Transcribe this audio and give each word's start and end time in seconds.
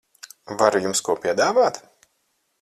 Varu 0.61 0.81
jums 0.85 1.03
ko 1.09 1.17
piedāvāt? 1.27 1.81